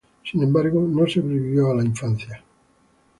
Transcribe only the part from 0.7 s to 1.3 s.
no